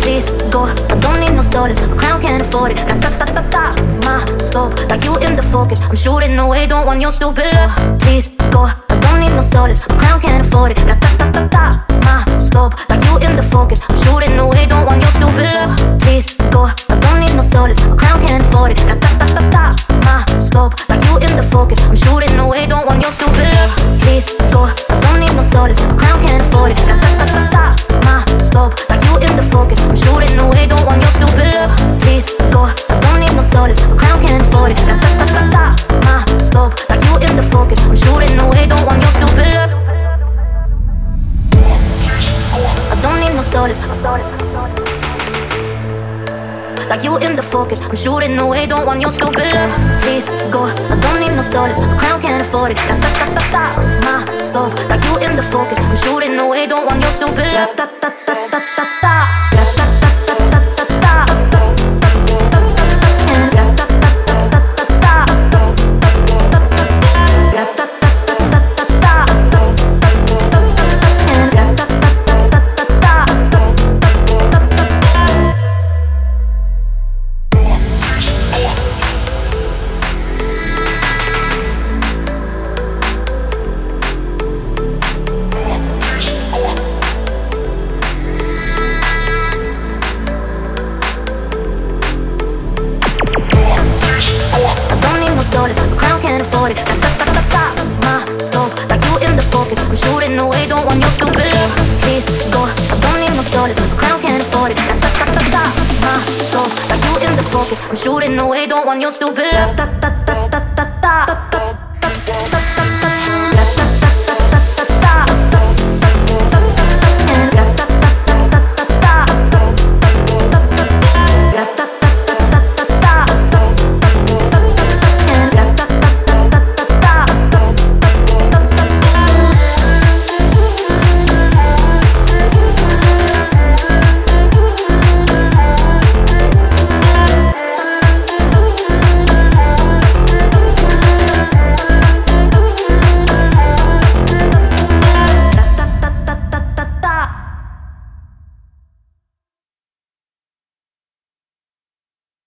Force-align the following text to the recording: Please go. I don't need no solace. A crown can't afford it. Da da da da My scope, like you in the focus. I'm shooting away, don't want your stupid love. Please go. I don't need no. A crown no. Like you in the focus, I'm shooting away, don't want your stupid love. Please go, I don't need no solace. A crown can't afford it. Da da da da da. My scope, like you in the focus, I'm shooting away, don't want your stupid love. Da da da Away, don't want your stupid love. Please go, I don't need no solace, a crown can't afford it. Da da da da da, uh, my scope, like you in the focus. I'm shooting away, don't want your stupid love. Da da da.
Please 0.00 0.30
go. 0.54 0.64
I 0.64 0.94
don't 1.00 1.20
need 1.20 1.34
no 1.34 1.42
solace. 1.42 1.80
A 1.82 1.88
crown 1.96 2.22
can't 2.22 2.40
afford 2.40 2.72
it. 2.72 2.78
Da 2.78 2.94
da 2.94 3.26
da 3.26 3.42
da 3.50 3.64
My 4.06 4.24
scope, 4.38 4.74
like 4.88 5.04
you 5.04 5.16
in 5.18 5.34
the 5.34 5.42
focus. 5.42 5.80
I'm 5.82 5.96
shooting 5.96 6.38
away, 6.38 6.66
don't 6.66 6.86
want 6.86 7.00
your 7.00 7.10
stupid 7.10 7.46
love. 7.54 7.72
Please 8.00 8.28
go. 8.54 8.62
I 8.88 8.94
don't 9.00 9.20
need 9.20 9.34
no. 9.34 9.42
A 9.80 9.88
crown 10.00 10.07
no. 43.68 44.12
Like 46.88 47.04
you 47.04 47.18
in 47.18 47.36
the 47.36 47.42
focus, 47.42 47.80
I'm 47.82 47.94
shooting 47.94 48.38
away, 48.38 48.66
don't 48.66 48.86
want 48.86 49.02
your 49.02 49.10
stupid 49.10 49.44
love. 49.52 49.70
Please 50.02 50.26
go, 50.50 50.64
I 50.64 50.98
don't 51.02 51.20
need 51.20 51.34
no 51.36 51.42
solace. 51.42 51.78
A 51.78 51.98
crown 51.98 52.20
can't 52.22 52.40
afford 52.40 52.72
it. 52.72 52.78
Da 52.88 52.96
da 52.98 53.10
da 53.18 53.26
da 53.34 53.42
da. 53.52 53.64
My 54.04 54.24
scope, 54.38 54.74
like 54.88 55.04
you 55.04 55.18
in 55.18 55.36
the 55.36 55.42
focus, 55.42 55.78
I'm 55.78 55.96
shooting 55.96 56.38
away, 56.38 56.66
don't 56.66 56.86
want 56.86 57.02
your 57.02 57.10
stupid 57.10 57.44
love. 57.44 57.76
Da 57.76 57.86
da 58.00 58.08
da 58.08 58.17
Away, 100.38 100.68
don't 100.68 100.86
want 100.86 101.00
your 101.00 101.10
stupid 101.10 101.42
love. 101.54 101.72
Please 102.02 102.24
go, 102.52 102.62
I 102.62 102.94
don't 103.02 103.20
need 103.20 103.34
no 103.34 103.42
solace, 103.42 103.78
a 103.78 103.96
crown 103.96 104.20
can't 104.20 104.40
afford 104.40 104.70
it. 104.70 104.76
Da 104.76 104.94
da 104.94 105.10
da 105.18 105.24
da 105.34 105.42
da, 105.50 105.62
uh, 105.62 106.20
my 106.24 106.38
scope, 106.46 106.72
like 106.88 107.02
you 107.02 107.28
in 107.28 107.36
the 107.36 107.42
focus. 107.50 107.80
I'm 107.88 107.96
shooting 107.96 108.38
away, 108.38 108.66
don't 108.66 108.86
want 108.86 109.00
your 109.00 109.10
stupid 109.10 109.46
love. 109.52 109.76
Da 109.76 109.86
da 110.00 110.10
da. 110.10 110.27